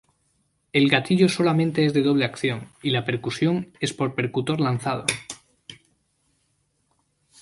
[0.73, 5.05] El gatillo solamente es de doble acción y la percusión es por percutor lanzado.